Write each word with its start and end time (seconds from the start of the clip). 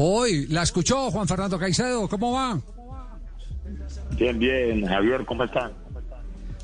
Hoy, 0.00 0.46
¿la 0.46 0.62
escuchó 0.62 1.10
Juan 1.10 1.26
Fernando 1.26 1.58
Caicedo? 1.58 2.08
¿Cómo 2.08 2.30
va? 2.30 2.60
Bien, 4.16 4.38
bien. 4.38 4.86
Javier, 4.86 5.24
¿cómo 5.26 5.42
están? 5.42 5.72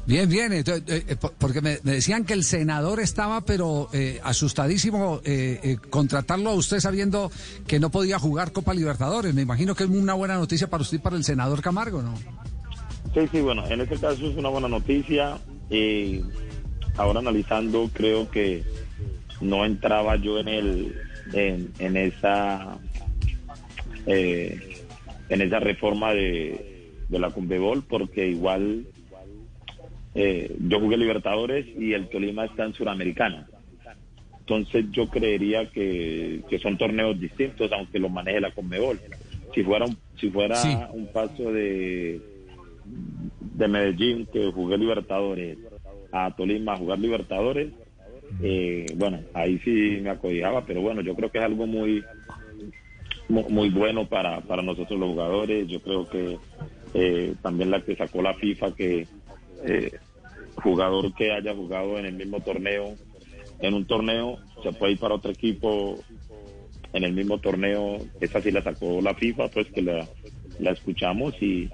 Bien, 0.07 0.29
bien, 0.29 0.53
entonces, 0.53 0.85
eh, 0.87 1.05
eh, 1.09 1.17
porque 1.17 1.61
me, 1.61 1.81
me 1.83 1.95
decían 1.95 2.25
que 2.25 2.33
el 2.33 2.45
senador 2.45 3.01
estaba, 3.01 3.41
pero 3.41 3.89
eh, 3.93 4.21
asustadísimo 4.23 5.21
eh, 5.25 5.59
eh, 5.65 5.79
contratarlo 5.91 6.51
a 6.51 6.55
usted 6.55 6.79
sabiendo 6.79 7.33
que 7.67 7.81
no 7.81 7.91
podía 7.91 8.21
jugar 8.21 8.53
Copa 8.53 8.73
Libertadores. 8.73 9.35
Me 9.35 9.43
imagino 9.43 9.75
que 9.75 9.83
es 9.83 9.91
una 9.91 10.15
buena 10.15 10.37
noticia 10.37 10.71
para 10.71 10.83
usted 10.83 10.99
y 10.99 11.01
para 11.01 11.17
el 11.17 11.25
senador 11.25 11.61
Camargo, 11.61 12.03
¿no? 12.03 12.15
Sí, 13.15 13.29
sí, 13.33 13.41
bueno, 13.41 13.67
en 13.67 13.81
este 13.81 13.97
caso 13.97 14.29
es 14.29 14.37
una 14.37 14.51
buena 14.51 14.69
noticia. 14.69 15.39
Y 15.71 16.23
ahora 16.97 17.19
analizando, 17.19 17.91
creo 17.93 18.31
que 18.31 18.63
no 19.41 19.65
entraba 19.65 20.15
yo 20.15 20.39
en 20.39 20.47
el 20.47 20.95
en, 21.33 21.73
en 21.81 21.97
esa 21.97 22.79
eh, 24.07 24.59
en 25.29 25.41
esa 25.41 25.61
reforma 25.61 26.13
de, 26.13 26.91
de 27.09 27.19
la 27.19 27.31
Conmebol 27.31 27.85
porque 27.89 28.29
igual 28.29 28.87
eh, 30.15 30.55
yo 30.69 30.81
jugué 30.81 30.97
Libertadores 30.97 31.67
y 31.79 31.93
el 31.93 32.09
Tolima 32.09 32.45
está 32.45 32.65
en 32.65 32.75
Suramericana. 32.75 33.47
Entonces 34.41 34.85
yo 34.91 35.09
creería 35.09 35.71
que, 35.71 36.43
que 36.49 36.59
son 36.59 36.77
torneos 36.77 37.19
distintos 37.19 37.71
aunque 37.73 37.99
los 37.99 38.11
maneje 38.11 38.41
la 38.41 38.51
Conmebol. 38.53 39.01
Si 39.55 39.63
fuera 39.63 39.87
un, 39.87 39.97
si 40.21 40.31
fuera 40.31 40.57
Sí. 40.57 40.77
un 40.93 41.07
paso 41.09 41.51
de 41.53 42.21
de 42.85 43.69
Medellín 43.69 44.27
que 44.33 44.51
jugué 44.53 44.77
Libertadores 44.77 45.57
a 46.13 46.35
Tolima 46.37 46.75
a 46.75 46.77
jugar 46.77 46.99
Libertadores, 46.99 47.73
eh, 48.43 48.87
bueno, 48.97 49.21
ahí 49.33 49.59
sí 49.65 49.99
me 50.03 50.11
acobijaba, 50.11 50.65
pero 50.67 50.83
bueno, 50.83 51.01
yo 51.01 51.15
creo 51.15 51.31
que 51.31 51.39
es 51.39 51.45
algo 51.45 51.67
muy 51.67 52.05
mu- 53.29 53.49
muy 53.51 53.71
bueno 53.71 54.09
para, 54.09 54.41
para 54.43 54.63
nosotros 54.63 54.99
los 54.99 55.11
jugadores. 55.11 55.69
Yo 55.69 55.81
creo 55.83 56.09
que 56.09 56.39
eh, 56.95 57.35
también 57.43 57.71
la 57.71 57.83
que 57.83 57.97
sacó 57.97 58.23
la 58.23 58.35
FIFA, 58.35 58.75
que 58.75 59.09
eh, 59.65 59.93
jugador 60.57 61.15
que 61.15 61.33
haya 61.33 61.55
jugado 61.55 61.99
en 61.99 62.07
el 62.07 62.15
mismo 62.15 62.41
torneo, 62.43 62.99
en 63.61 63.75
un 63.75 63.87
torneo, 63.87 64.39
se 64.63 64.73
puede 64.73 64.93
ir 64.93 64.99
para 64.99 65.15
otro 65.17 65.33
equipo 65.33 66.05
en 66.93 67.05
el 67.05 67.13
mismo 67.15 67.39
torneo. 67.41 68.03
Esa 68.21 68.43
sí 68.43 68.51
la 68.51 68.63
sacó 68.63 69.01
la 69.03 69.15
FIFA, 69.15 69.49
pues 69.51 69.69
que 69.73 69.83
la, 69.83 70.09
la 70.61 70.73
escuchamos 70.73 71.35
y, 71.43 71.71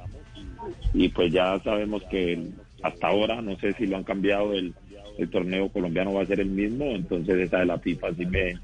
y 0.94 1.08
pues 1.10 1.32
ya 1.32 1.60
sabemos 1.64 2.02
que 2.10 2.38
hasta 2.82 3.08
ahora, 3.08 3.42
no 3.42 3.56
sé 3.58 3.74
si 3.74 3.86
lo 3.86 3.96
han 3.96 4.04
cambiado, 4.04 4.54
el, 4.54 4.74
el 5.18 5.30
torneo 5.30 5.70
colombiano 5.70 6.14
va 6.14 6.22
a 6.22 6.26
ser 6.26 6.40
el 6.40 6.50
mismo, 6.50 6.86
entonces 6.86 7.36
esa 7.38 7.58
de 7.60 7.66
la 7.66 7.78
FIFA 7.80 8.14
sí 8.14 8.26
me... 8.26 8.54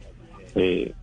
eh, 0.56 0.94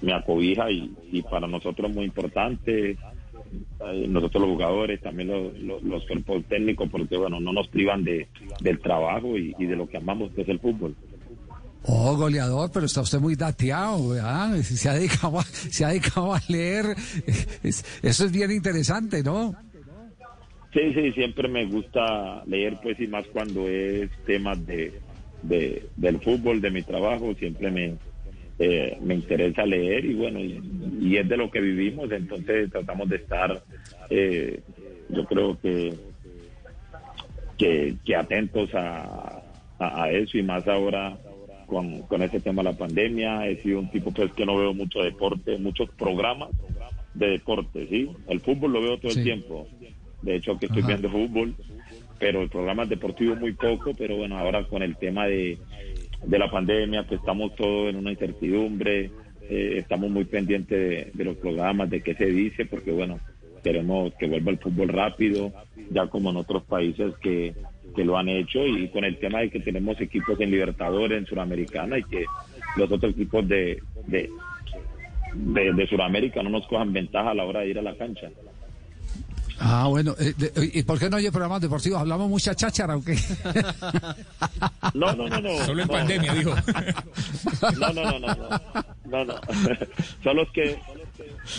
me, 0.00 0.12
acobija 0.12 0.70
y, 0.70 0.92
y 1.10 1.22
para 1.22 1.46
nosotros 1.46 1.90
es 1.90 1.96
muy 1.96 2.04
importante, 2.04 2.90
eh, 2.92 4.06
nosotros 4.08 4.42
los 4.42 4.52
jugadores, 4.52 5.00
también 5.00 5.28
los, 5.28 5.58
los, 5.58 5.82
los 5.82 6.06
cuerpos 6.06 6.44
técnicos, 6.48 6.88
porque 6.90 7.16
bueno, 7.16 7.40
no 7.40 7.52
nos 7.52 7.68
privan 7.68 8.04
de, 8.04 8.28
del 8.60 8.80
trabajo 8.80 9.36
y, 9.36 9.54
y 9.58 9.66
de 9.66 9.76
lo 9.76 9.88
que 9.88 9.96
amamos, 9.98 10.32
que 10.32 10.42
es 10.42 10.48
el 10.48 10.58
fútbol. 10.60 10.94
Oh, 11.84 12.16
goleador, 12.16 12.70
pero 12.72 12.86
está 12.86 13.00
usted 13.00 13.18
muy 13.18 13.34
dateado, 13.34 14.10
¿verdad? 14.10 14.56
Se 14.62 14.88
ha 14.88 14.94
dedicado 14.94 15.40
a, 15.40 15.42
se 15.42 15.84
ha 15.84 15.88
dedicado 15.88 16.32
a 16.32 16.40
leer. 16.48 16.94
Es- 17.64 17.84
eso 18.02 18.24
es 18.24 18.32
bien 18.32 18.52
interesante, 18.52 19.22
¿no? 19.22 19.54
Sí, 20.72 20.80
sí, 20.94 21.12
siempre 21.12 21.48
me 21.48 21.66
gusta 21.66 22.44
leer, 22.46 22.78
pues, 22.82 22.98
y 23.00 23.06
más 23.06 23.26
cuando 23.32 23.68
es 23.68 24.10
temas 24.26 24.64
de, 24.64 25.00
de- 25.42 25.88
del 25.96 26.18
fútbol, 26.20 26.60
de 26.60 26.70
mi 26.70 26.82
trabajo, 26.82 27.34
siempre 27.34 27.70
me, 27.70 27.96
eh, 28.64 28.96
me 29.00 29.14
interesa 29.14 29.66
leer 29.66 30.04
y 30.04 30.14
bueno, 30.14 30.38
y, 30.38 30.60
y 31.00 31.16
es 31.16 31.28
de 31.28 31.36
lo 31.36 31.50
que 31.50 31.60
vivimos, 31.60 32.10
entonces 32.12 32.70
tratamos 32.70 33.08
de 33.08 33.16
estar, 33.16 33.60
eh, 34.08 34.60
yo 35.08 35.24
creo 35.26 35.58
que, 35.60 35.92
que, 37.58 37.94
que 38.04 38.16
atentos 38.16 38.72
a, 38.74 39.42
a, 39.78 40.04
a 40.04 40.10
eso 40.10 40.38
y 40.38 40.42
más 40.42 40.66
ahora 40.68 41.18
con, 41.66 42.02
con 42.02 42.22
ese 42.22 42.40
tema 42.40 42.62
de 42.62 42.70
la 42.70 42.76
pandemia. 42.76 43.48
He 43.48 43.56
sido 43.62 43.78
un 43.80 43.90
tipo 43.90 44.12
pues 44.12 44.32
que 44.32 44.44
no 44.46 44.56
veo 44.56 44.74
mucho 44.74 45.00
deporte, 45.00 45.58
muchos 45.58 45.88
programas 45.98 46.50
de 47.14 47.26
deporte, 47.30 47.86
¿sí? 47.88 48.08
El 48.28 48.40
fútbol 48.40 48.72
lo 48.72 48.82
veo 48.82 48.98
todo 48.98 49.12
Sí. 49.12 49.18
el 49.20 49.24
tiempo. 49.24 49.66
De 50.22 50.36
hecho, 50.36 50.56
que 50.58 50.66
estoy 50.66 50.82
Ajá. 50.82 50.88
viendo 50.88 51.10
fútbol, 51.10 51.54
pero 52.18 52.42
el 52.42 52.48
programa 52.48 52.86
deportivo 52.86 53.34
muy 53.36 53.52
poco, 53.54 53.92
pero 53.98 54.16
bueno, 54.16 54.38
ahora 54.38 54.64
con 54.64 54.82
el 54.82 54.96
tema 54.96 55.26
de, 55.26 55.58
de 56.24 56.38
la 56.38 56.50
pandemia, 56.50 57.04
que 57.06 57.16
estamos 57.16 57.54
todos 57.56 57.90
en 57.90 57.96
una 57.96 58.10
incertidumbre, 58.10 59.10
eh, 59.48 59.78
estamos 59.78 60.10
muy 60.10 60.24
pendientes 60.24 61.12
de, 61.12 61.24
los 61.24 61.36
programas, 61.36 61.90
de 61.90 62.00
qué 62.00 62.14
se 62.14 62.26
dice, 62.26 62.66
porque 62.66 62.92
bueno, 62.92 63.18
queremos 63.62 64.12
que 64.14 64.26
vuelva 64.26 64.52
el 64.52 64.58
fútbol 64.58 64.88
rápido, 64.88 65.52
ya 65.90 66.06
como 66.06 66.30
en 66.30 66.36
otros 66.36 66.62
países 66.64 67.14
que, 67.20 67.54
que 67.94 68.04
lo 68.04 68.16
han 68.16 68.28
hecho, 68.28 68.66
y 68.66 68.88
con 68.88 69.04
el 69.04 69.18
tema 69.18 69.40
de 69.40 69.50
que 69.50 69.60
tenemos 69.60 70.00
equipos 70.00 70.40
en 70.40 70.50
Libertadores, 70.50 71.18
en 71.18 71.26
Suramericana, 71.26 71.98
y 71.98 72.04
que 72.04 72.24
los 72.76 72.90
otros 72.90 73.12
equipos 73.12 73.46
de, 73.48 73.82
de, 74.06 74.30
de 75.74 75.86
Sudamérica 75.88 76.42
no 76.42 76.50
nos 76.50 76.66
cojan 76.66 76.92
ventaja 76.92 77.30
a 77.30 77.34
la 77.34 77.44
hora 77.44 77.60
de 77.60 77.70
ir 77.70 77.78
a 77.78 77.82
la 77.82 77.96
cancha. 77.96 78.30
Ah, 79.64 79.86
bueno. 79.88 80.14
eh, 80.18 80.34
de- 80.36 80.70
¿Y 80.74 80.82
por 80.82 80.98
qué 80.98 81.08
no 81.08 81.16
hay 81.18 81.30
programas 81.30 81.60
deportivos? 81.60 82.00
¿Hablamos 82.00 82.28
mucha 82.28 82.54
cháchara 82.54 82.96
o 82.96 83.04
qué? 83.04 83.16
No, 84.94 85.14
no, 85.14 85.28
no, 85.28 85.40
no. 85.40 85.56
Solo 85.64 85.82
en 85.82 85.88
no. 85.88 85.92
pandemia, 85.94 86.34
dijo. 86.34 86.50
No, 87.78 87.92
no, 87.92 88.04
no, 88.04 88.18
no, 88.18 88.34
no, 88.34 88.44
no, 89.06 89.24
no. 89.24 89.34
Solo 90.24 90.42
es 90.42 90.50
que, 90.50 90.64
eh, 90.70 90.76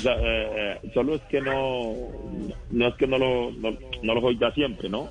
eh, 0.06 0.80
solo 0.94 1.16
es 1.16 1.22
que 1.24 1.40
no, 1.42 1.94
no 2.72 2.88
es 2.88 2.96
que 2.96 3.08
no 3.08 3.18
lo, 3.18 3.52
no, 3.52 3.72
no 4.02 4.14
lo 4.16 4.22
oiga 4.22 4.52
siempre, 4.54 4.90
¿no? 4.90 5.10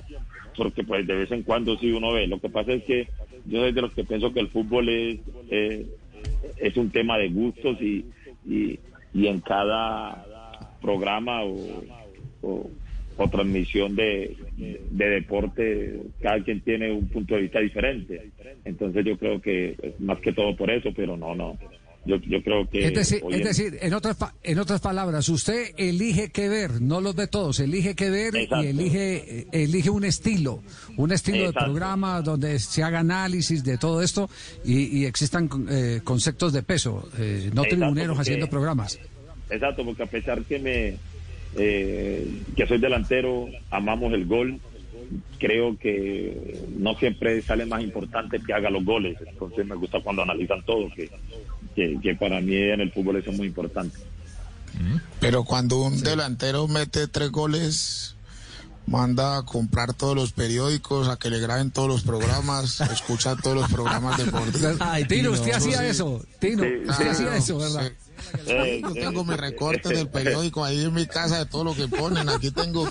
Porque 0.55 0.83
pues 0.83 1.05
de 1.07 1.15
vez 1.15 1.31
en 1.31 1.41
cuando 1.43 1.75
sí 1.79 1.91
uno 1.91 2.13
ve. 2.13 2.27
Lo 2.27 2.39
que 2.39 2.49
pasa 2.49 2.73
es 2.73 2.83
que 2.83 3.07
yo 3.45 3.59
soy 3.61 3.71
de 3.71 3.81
los 3.81 3.93
que 3.93 4.03
pienso 4.03 4.31
que 4.31 4.39
el 4.39 4.49
fútbol 4.49 4.87
es, 4.89 5.19
eh, 5.49 5.87
es 6.57 6.77
un 6.77 6.91
tema 6.91 7.17
de 7.17 7.29
gustos 7.29 7.81
y, 7.81 8.05
y, 8.45 8.79
y 9.13 9.27
en 9.27 9.39
cada 9.41 10.25
programa 10.81 11.43
o, 11.43 11.83
o, 12.43 12.69
o 13.17 13.29
transmisión 13.29 13.95
de, 13.95 14.35
de 14.91 15.05
deporte, 15.09 15.99
cada 16.21 16.43
quien 16.43 16.61
tiene 16.61 16.91
un 16.91 17.07
punto 17.09 17.35
de 17.35 17.41
vista 17.41 17.59
diferente. 17.59 18.31
Entonces 18.65 19.05
yo 19.05 19.17
creo 19.17 19.41
que 19.41 19.75
es 19.81 19.99
más 19.99 20.19
que 20.19 20.33
todo 20.33 20.55
por 20.55 20.69
eso, 20.71 20.89
pero 20.95 21.15
no, 21.17 21.35
no. 21.35 21.57
Yo, 22.05 22.17
yo 22.17 22.43
creo 22.43 22.69
que... 22.69 22.87
Es 22.87 22.93
decir, 22.93 23.23
es 23.29 23.43
decir 23.45 23.77
en, 23.81 23.93
otras, 23.93 24.17
en 24.43 24.59
otras 24.59 24.81
palabras, 24.81 25.29
usted 25.29 25.67
elige 25.77 26.31
qué 26.31 26.49
ver, 26.49 26.81
no 26.81 26.99
los 26.99 27.15
ve 27.15 27.27
todos, 27.27 27.61
elige 27.61 27.95
qué 27.95 28.09
ver 28.09 28.35
Exacto. 28.35 28.61
y 28.61 28.67
elige, 28.67 29.47
elige 29.53 29.89
un 29.89 30.03
estilo, 30.03 30.61
un 30.97 31.13
estilo 31.13 31.45
de 31.45 31.53
programa 31.53 32.21
donde 32.21 32.59
se 32.59 32.83
haga 32.83 32.99
análisis 32.99 33.63
de 33.63 33.77
todo 33.77 34.01
esto 34.01 34.29
y, 34.65 34.99
y 34.99 35.05
existan 35.05 35.49
eh, 35.69 36.01
conceptos 36.03 36.51
de 36.51 36.61
peso, 36.63 37.07
eh, 37.17 37.49
no 37.53 37.63
Exacto, 37.63 37.69
tribuneros 37.77 38.17
porque- 38.17 38.21
haciendo 38.21 38.49
programas. 38.49 38.99
Exacto, 39.49 39.85
porque 39.85 40.03
a 40.03 40.07
pesar 40.07 40.41
que 40.43 40.59
me 40.59 40.95
eh, 41.55 42.41
que 42.55 42.67
soy 42.67 42.79
delantero, 42.79 43.47
amamos 43.69 44.13
el 44.13 44.25
gol, 44.25 44.59
creo 45.39 45.77
que 45.77 46.61
no 46.77 46.95
siempre 46.95 47.41
sale 47.41 47.65
más 47.65 47.83
importante 47.83 48.39
que 48.45 48.53
haga 48.53 48.69
los 48.69 48.83
goles. 48.83 49.17
Entonces 49.25 49.65
me 49.65 49.75
gusta 49.75 49.99
cuando 50.01 50.23
analizan 50.23 50.63
todo, 50.63 50.89
que, 50.95 51.09
que, 51.75 51.97
que 52.01 52.15
para 52.15 52.39
mí 52.41 52.55
en 52.55 52.81
el 52.81 52.91
fútbol 52.91 53.17
eso 53.17 53.31
es 53.31 53.37
muy 53.37 53.47
importante. 53.47 53.97
Pero 55.19 55.43
cuando 55.43 55.81
un 55.81 56.01
delantero 56.01 56.67
mete 56.67 57.07
tres 57.07 57.31
goles, 57.31 58.15
manda 58.85 59.37
a 59.37 59.43
comprar 59.43 59.93
todos 59.93 60.15
los 60.15 60.31
periódicos, 60.33 61.07
a 61.07 61.17
que 61.17 61.29
le 61.29 61.39
graben 61.39 61.71
todos 61.71 61.87
los 61.87 62.03
programas, 62.03 62.81
escucha 62.91 63.35
todos 63.35 63.55
los 63.55 63.71
programas 63.71 64.17
deportivos. 64.17 64.77
Ay, 64.79 65.05
Tino, 65.05 65.31
usted 65.31 65.51
no, 65.51 65.57
hacía 65.57 65.77
sí. 65.79 65.85
eso, 65.85 66.25
Tino, 66.39 66.63
Sí, 66.63 66.69
usted 66.87 67.03
sí, 67.03 67.09
hacía 67.09 67.35
eso, 67.37 67.57
¿verdad? 67.57 67.91
sí. 67.91 67.93
Eh, 68.47 68.79
Yo 68.81 68.89
eh, 68.91 69.01
tengo 69.01 69.25
mis 69.25 69.37
recortes 69.37 69.91
del 69.97 70.07
periódico 70.07 70.63
ahí 70.63 70.83
en 70.85 70.93
mi 70.93 71.05
casa 71.05 71.39
de 71.39 71.45
todo 71.45 71.63
lo 71.65 71.75
que 71.75 71.87
ponen. 71.87 72.29
Aquí 72.29 72.51
tengo, 72.51 72.87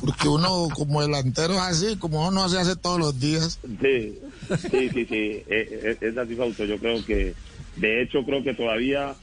porque 0.00 0.28
uno 0.28 0.68
como 0.74 1.00
delantero 1.00 1.54
es 1.54 1.60
así, 1.60 1.96
como 1.96 2.26
uno 2.28 2.48
se 2.48 2.58
hace 2.58 2.76
todos 2.76 2.98
los 2.98 3.18
días. 3.18 3.58
Sí, 3.80 4.18
sí, 4.70 4.90
sí, 4.92 5.06
sí. 5.06 5.14
Eh, 5.14 5.44
eh, 5.48 5.96
Es 6.00 6.16
así, 6.18 6.34
Fausto. 6.34 6.64
Yo 6.64 6.78
creo 6.78 7.02
que, 7.04 7.34
de 7.76 8.02
hecho, 8.02 8.22
creo 8.24 8.42
que 8.42 8.54
todavía 8.54 9.14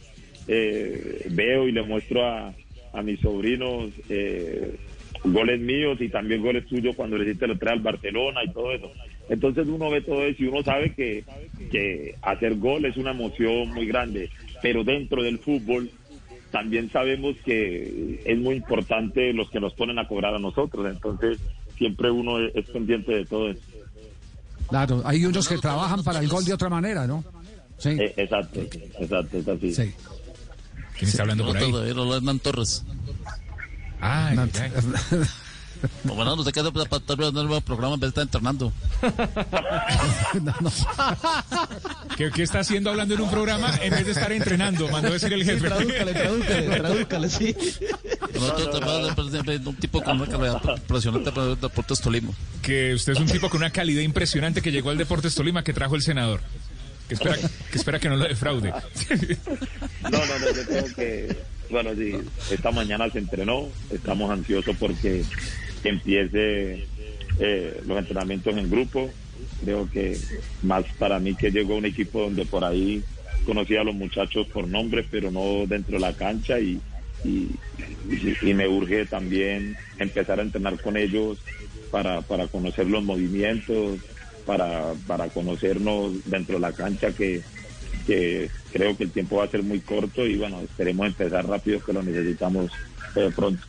eh, 0.48 1.28
veo 1.30 1.68
y 1.68 1.72
le 1.72 1.84
muestro 1.84 2.26
a, 2.26 2.54
a 2.94 3.02
mis 3.04 3.20
sobrinos 3.20 3.92
eh, 4.10 4.76
goles 5.24 5.60
míos 5.60 5.98
y 6.02 6.10
también 6.10 6.42
goles 6.42 6.66
tuyos 6.68 6.96
cuando 6.96 7.18
le 7.18 7.26
hiciste 7.26 7.48
lo 7.48 7.58
trae 7.58 7.74
al 7.74 7.80
Barcelona 7.80 8.42
y 8.44 8.52
todo 8.52 8.72
eso. 8.74 8.92
Entonces 9.30 9.68
uno 9.68 9.90
ve 9.90 10.02
todo 10.02 10.24
eso 10.24 10.44
y 10.44 10.48
uno 10.48 10.64
sabe 10.64 10.94
que, 10.94 11.24
que 11.72 12.16
hacer 12.22 12.56
gol 12.56 12.86
es 12.86 12.98
una 12.98 13.12
emoción 13.12 13.70
muy 13.70 13.86
grande, 13.86 14.30
pero 14.62 14.84
dentro 14.84 15.24
del 15.24 15.40
fútbol 15.40 15.90
también 16.52 16.92
sabemos 16.92 17.36
que 17.44 18.22
es 18.26 18.38
muy 18.38 18.56
importante 18.56 19.34
los 19.34 19.50
que 19.50 19.60
nos 19.60 19.74
ponen 19.74 19.98
a 19.98 20.08
cobrar 20.08 20.36
a 20.36 20.40
nosotros, 20.40 20.86
entonces 20.92 21.40
siempre 21.78 22.12
uno 22.12 22.40
es, 22.40 22.56
es 22.56 22.70
pendiente 22.70 23.12
de 23.12 23.26
todo 23.26 23.50
eso. 23.50 23.62
Claro, 24.70 25.02
hay 25.06 25.26
unos 25.26 25.48
que 25.48 25.58
trabajan 25.58 26.04
para 26.04 26.20
el 26.20 26.28
gol 26.28 26.46
de 26.46 26.54
otra 26.54 26.70
manera, 26.70 27.08
¿no? 27.08 27.24
Sí. 27.78 27.90
Eh, 27.90 28.14
exacto, 28.18 28.62
exacto, 28.62 29.38
es 29.38 29.48
así. 29.48 29.74
Sí. 29.74 29.94
¿Quién 30.98 31.10
está 31.10 31.24
hablando 31.24 31.46
por 31.46 31.58
ahí? 31.58 31.72
Hola, 31.72 32.18
Hernán 32.18 32.40
Torres. 32.40 32.86
Ay, 34.04 34.36
No, 34.36 34.42
ay. 34.44 34.72
Bueno, 36.04 36.36
no 36.38 36.44
te 36.44 36.52
quedas 36.54 36.72
para 36.72 36.84
estar 36.84 37.18
viendo 37.18 37.42
el 37.42 37.48
nuevo 37.48 37.60
programa 37.62 37.96
en 37.96 38.00
vez 38.00 38.14
de 38.14 38.22
estar 38.22 38.24
entrenando. 38.24 38.72
No, 40.42 40.56
no. 40.62 40.72
¿Qué, 42.18 42.32
qué 42.32 42.44
está 42.44 42.60
haciendo 42.60 42.90
hablando 42.90 43.14
en 43.14 43.22
un 43.22 43.30
programa 43.30 43.70
en 43.82 43.92
vez 43.92 44.06
de 44.06 44.12
estar 44.14 44.32
entrenando? 44.32 44.88
Mandó 44.88 45.10
a 45.10 45.14
decir 45.14 45.32
el 45.32 45.44
jefe. 45.44 45.68
Tradúcale, 45.68 46.14
tradúcale, 46.14 46.80
tradúcale, 46.80 47.30
sí. 47.30 47.56
Un 49.66 49.76
tipo 49.76 50.02
con 50.02 50.18
una 50.18 50.26
calidad 50.32 50.62
impresionante 50.72 51.32
para 51.32 51.48
el 51.52 51.60
Deportes 51.60 52.02
Tolima. 52.02 52.32
Que 52.62 52.94
usted 52.96 53.14
es 53.14 53.20
un 53.20 53.28
tipo 53.28 53.50
con 53.50 53.60
una 53.62 53.70
calidad 53.70 54.02
impresionante 54.02 54.62
que 54.62 54.72
llegó 54.72 54.90
al 54.90 54.98
Deportes 54.98 55.36
Tolima 55.36 55.64
que 55.64 55.74
trajo 55.74 55.96
el 55.96 56.02
senador. 56.02 56.42
Que 57.08 57.14
espera 57.16 57.36
que, 57.38 57.78
espera 57.78 58.00
que 58.00 58.10
no 58.10 58.16
lo 58.16 58.26
defraude. 58.28 58.72
No, 58.72 60.10
no, 60.10 60.40
no, 60.40 60.56
yo 60.56 60.66
creo 60.66 60.86
que, 60.96 61.38
bueno, 61.70 61.96
sí, 61.96 62.12
esta 62.50 62.72
mañana 62.72 63.10
se 63.12 63.20
entrenó, 63.20 63.74
estamos 63.90 64.30
ansiosos 64.32 64.78
porque 64.78 65.26
empiece 65.84 66.90
eh, 67.40 67.82
los 67.86 67.98
entrenamientos 67.98 68.56
en 68.56 68.70
grupo. 68.70 69.14
Creo 69.60 69.90
que 69.90 70.22
más 70.62 70.86
para 70.98 71.20
mí 71.20 71.36
que 71.36 71.52
llegó 71.52 71.76
un 71.78 71.86
equipo 71.86 72.22
donde 72.22 72.46
por 72.46 72.64
ahí 72.64 73.04
conocía 73.46 73.82
a 73.82 73.86
los 73.86 73.96
muchachos 73.96 74.48
por 74.54 74.68
nombre, 74.68 75.08
pero 75.10 75.32
no 75.32 75.66
dentro 75.68 75.96
de 75.96 76.02
la 76.02 76.16
cancha 76.16 76.60
y- 76.60 76.82
y 78.42 78.54
me 78.54 78.68
urge 78.68 79.06
también 79.08 79.76
empezar 79.98 80.40
a 80.40 80.44
entrenar 80.44 80.80
con 80.82 80.98
ellos 80.98 81.40
para, 81.92 82.22
para 82.24 82.48
conocer 82.48 82.88
los 82.88 83.04
movimientos, 83.04 84.00
para, 84.46 84.94
para 85.08 85.30
conocernos 85.30 86.24
dentro 86.26 86.56
de 86.56 86.62
la 86.62 86.74
cancha 86.74 87.14
que, 87.14 87.44
que 88.06 88.50
creo 88.72 88.96
que 88.98 89.04
el 89.06 89.12
tiempo 89.12 89.38
va 89.38 89.46
a 89.46 89.50
ser 89.50 89.64
muy 89.64 89.80
corto 89.80 90.26
y 90.26 90.36
bueno, 90.38 90.62
esperemos 90.62 91.08
empezar 91.08 91.48
rápido 91.48 91.80
que 91.84 91.94
lo 91.94 92.04
necesitamos 92.04 92.72
eh, 93.16 93.30
pronto. 93.36 93.64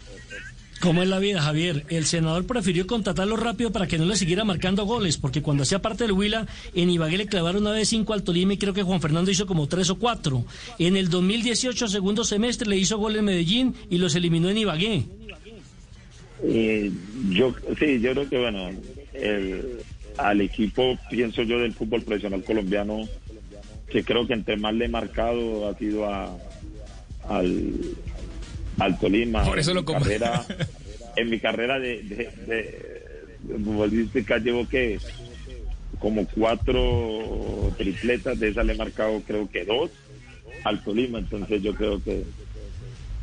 ¿Cómo 0.81 1.03
es 1.03 1.09
la 1.09 1.19
vida, 1.19 1.41
Javier? 1.41 1.87
El 1.89 2.05
senador 2.05 2.47
prefirió 2.47 2.87
contratarlo 2.87 3.37
rápido 3.37 3.71
para 3.73 3.87
que 3.87 3.97
no 3.97 4.05
le 4.05 4.17
siguiera 4.17 4.45
marcando 4.45 4.85
goles, 4.85 5.17
porque 5.17 5.41
cuando 5.41 5.63
hacía 5.63 5.81
parte 5.81 6.05
del 6.05 6.13
Huila, 6.13 6.47
en 6.75 6.91
Ibagué 6.91 7.17
le 7.17 7.27
clavaron 7.27 7.63
una 7.63 7.71
vez 7.71 7.89
cinco 7.89 8.13
al 8.13 8.23
Tolima 8.23 8.53
y 8.53 8.59
creo 8.59 8.75
que 8.75 8.83
Juan 8.83 9.01
Fernando 9.01 9.31
hizo 9.31 9.47
como 9.47 9.67
tres 9.67 9.89
o 9.89 9.99
cuatro. 9.99 10.45
En 10.79 10.97
el 10.97 11.09
2018, 11.09 11.89
segundo 11.89 12.23
semestre, 12.25 12.69
le 12.69 12.77
hizo 12.77 12.99
gol 12.99 13.17
en 13.17 13.25
Medellín 13.25 13.75
y 13.89 13.97
los 13.97 14.15
eliminó 14.15 14.51
en 14.51 14.59
Ibagué. 14.59 15.05
Eh, 16.43 16.91
yo 17.31 17.55
sí, 17.79 18.01
yo 18.01 18.13
creo 18.13 18.29
que 18.29 18.39
bueno, 18.39 18.71
el- 19.15 19.79
al 20.19 20.41
equipo 20.43 20.99
pienso 21.11 21.43
yo 21.43 21.59
del 21.61 21.73
fútbol 21.73 22.03
profesional 22.03 22.45
colombiano 22.45 23.09
que 23.94 24.02
creo 24.02 24.26
que 24.26 24.32
entre 24.32 24.56
más 24.56 24.75
le 24.75 24.87
he 24.87 24.88
marcado 24.88 25.69
ha 25.69 25.79
sido 25.79 26.05
a, 26.05 26.37
al, 27.29 27.73
al 28.81 28.99
Tolima. 28.99 29.44
Por 29.44 29.61
eso 29.61 29.70
en 29.70 29.76
lo 29.76 29.82
mi 29.85 29.93
carrera, 29.93 30.44
en 31.17 31.31
mi 31.31 31.38
carrera 31.38 31.79
de, 31.79 32.02
de, 32.02 32.17
de, 32.44 33.05
de 33.43 33.64
futbolística 33.64 34.38
llevo 34.38 34.69
que 34.69 34.99
como 36.00 36.26
cuatro 36.26 37.73
tripletas, 37.79 38.41
de 38.41 38.49
esas 38.49 38.67
le 38.67 38.73
he 38.73 38.76
marcado 38.76 39.23
creo 39.25 39.49
que 39.49 39.64
dos 39.64 39.93
al 40.64 40.82
Tolima, 40.82 41.20
entonces 41.20 41.62
yo 41.62 41.73
creo 41.76 42.02
que 42.02 42.25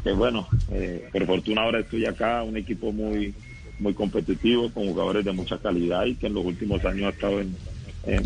que 0.06 0.13
bueno, 0.13 0.47
eh, 0.71 1.06
por 1.12 1.25
fortuna 1.25 1.63
ahora 1.63 1.81
estoy 1.81 2.06
acá, 2.06 2.44
un 2.44 2.56
equipo 2.56 2.94
muy 2.94 3.33
muy 3.77 3.94
competitivo, 3.94 4.71
con 4.71 4.85
jugadores 4.85 5.25
de 5.25 5.33
mucha 5.33 5.57
calidad 5.57 6.06
y 6.06 6.15
que 6.15 6.27
en 6.27 6.33
los 6.35 6.45
últimos 6.45 6.85
años 6.85 7.07
ha 7.07 7.09
estado 7.09 7.41
en, 7.41 7.57
en 8.06 8.23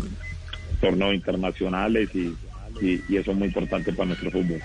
torneos 0.80 1.14
internacionales 1.14 2.10
y, 2.14 2.38
y, 2.78 3.04
y 3.14 3.16
eso 3.18 3.30
es 3.32 3.36
muy 3.36 3.48
importante 3.48 3.92
para 3.92 4.06
nuestro 4.08 4.30
fútbol. 4.30 4.64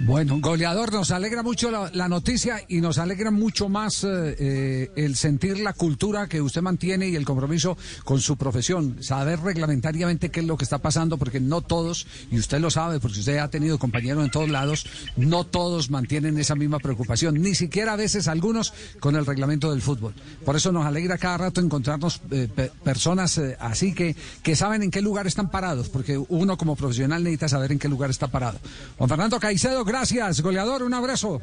Bueno, 0.00 0.38
goleador, 0.40 0.92
nos 0.92 1.10
alegra 1.10 1.42
mucho 1.42 1.72
la, 1.72 2.08
noticia 2.08 2.62
y 2.68 2.80
nos 2.80 2.98
alegra 2.98 3.32
mucho 3.32 3.68
más 3.68 4.04
eh, 4.04 4.36
eh, 4.38 4.90
el 4.94 5.16
sentir 5.16 5.58
la 5.58 5.72
cultura 5.72 6.28
que 6.28 6.40
usted 6.40 6.62
mantiene 6.62 7.08
y 7.08 7.16
el 7.16 7.24
compromiso 7.24 7.76
con 8.04 8.20
su 8.20 8.36
profesión, 8.36 9.02
saber 9.02 9.40
reglamentariamente 9.40 10.30
qué 10.30 10.38
es 10.40 10.46
lo 10.46 10.56
que 10.56 10.62
está 10.62 10.78
pasando, 10.78 11.18
porque 11.18 11.40
no 11.40 11.62
todos, 11.62 12.06
y 12.30 12.38
usted 12.38 12.60
lo 12.60 12.70
sabe, 12.70 13.00
porque 13.00 13.18
usted 13.18 13.38
ha 13.38 13.48
tenido 13.50 13.76
compañeros 13.80 14.24
en 14.24 14.30
todos 14.30 14.48
lados, 14.48 14.86
no 15.16 15.44
todos 15.44 15.90
mantienen 15.90 16.38
esa 16.38 16.54
misma 16.54 16.78
preocupación, 16.78 17.34
ni 17.34 17.56
siquiera 17.56 17.94
a 17.94 17.96
veces 17.96 18.28
algunos 18.28 18.72
con 19.00 19.16
el 19.16 19.26
reglamento 19.26 19.70
del 19.72 19.82
fútbol. 19.82 20.14
Por 20.44 20.54
eso 20.54 20.70
nos 20.70 20.86
alegra 20.86 21.18
cada 21.18 21.38
rato 21.38 21.60
encontrarnos 21.60 22.20
eh, 22.30 22.48
pe- 22.54 22.70
personas 22.84 23.40
así 23.58 23.94
que, 23.94 24.14
que 24.44 24.54
saben 24.54 24.84
en 24.84 24.92
qué 24.92 25.02
lugar 25.02 25.26
están 25.26 25.50
parados, 25.50 25.88
porque 25.88 26.16
uno 26.28 26.56
como 26.56 26.76
profesional 26.76 27.24
necesita 27.24 27.48
saber 27.48 27.72
en 27.72 27.80
qué 27.80 27.88
lugar 27.88 28.10
está 28.10 28.28
parado. 28.28 28.60
Juan 28.96 29.08
Fernando 29.08 29.40
Caicedo, 29.40 29.84
gracias, 29.88 30.40
goleador, 30.40 30.82
un 30.82 30.94
abrazo. 30.94 31.40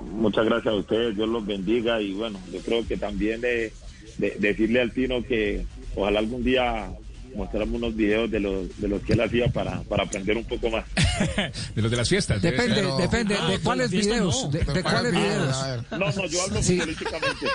Muchas 0.00 0.44
gracias 0.44 0.74
a 0.74 0.76
ustedes, 0.76 1.14
Dios 1.16 1.28
los 1.28 1.46
bendiga 1.46 2.00
y 2.00 2.12
bueno, 2.12 2.38
yo 2.52 2.58
creo 2.60 2.86
que 2.86 2.96
también 2.96 3.40
de, 3.40 3.72
de- 4.18 4.36
decirle 4.38 4.80
al 4.80 4.92
Tino 4.92 5.22
que 5.22 5.64
ojalá 5.94 6.18
algún 6.18 6.42
día 6.42 6.90
mostramos 7.36 7.76
unos 7.76 7.96
videos 7.96 8.30
de 8.30 8.40
los 8.40 8.78
de 8.78 8.88
los 8.88 9.00
que 9.02 9.14
él 9.14 9.20
hacía 9.22 9.48
para, 9.48 9.80
para 9.84 10.02
aprender 10.04 10.36
un 10.36 10.44
poco 10.44 10.68
más. 10.70 10.84
De 11.74 11.80
los 11.82 11.90
de 11.90 11.96
las 11.96 12.08
fiestas. 12.08 12.42
Depende. 12.42 12.74
Pero- 12.76 12.96
depende, 12.98 13.36
Ah, 13.40 13.48
¿de 13.48 13.58
cuáles 13.60 13.90
videos? 13.90 14.44
no. 14.44 14.50
¿De, 14.50 14.58
de 14.64 14.82
cuáles 14.82 15.12
videos? 15.12 15.56
No, 15.92 15.98
no, 15.98 16.26
yo 16.26 16.42
hablo 16.42 16.62
Sí. 16.62 16.78
políticamente. 16.78 17.46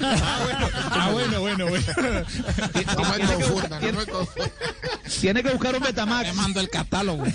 Ah, 0.00 1.10
bueno, 1.12 1.40
bueno, 1.40 1.66
bueno. 1.68 1.84
No 1.94 3.04
me 3.04 3.24
confundan, 3.24 3.82
no 3.82 3.92
me 4.00 4.06
confundan. 4.06 4.50
Tiene 5.20 5.42
que 5.42 5.50
buscar 5.50 5.74
un 5.76 5.82
Betamax. 5.82 6.28
Te 6.30 6.34
mando 6.34 6.60
el 6.60 6.68
catálogo. 6.70 7.24